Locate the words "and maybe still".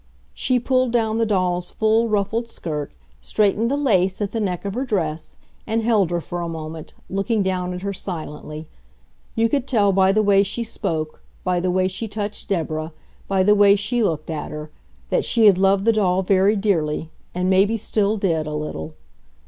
17.35-18.17